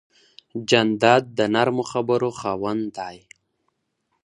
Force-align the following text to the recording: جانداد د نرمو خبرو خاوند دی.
جانداد 0.69 1.23
د 1.37 1.39
نرمو 1.53 1.83
خبرو 1.91 2.29
خاوند 2.39 2.83
دی. 2.97 3.17